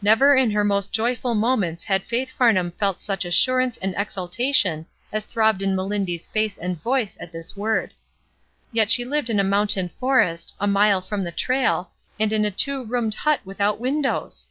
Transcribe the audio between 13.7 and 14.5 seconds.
windows!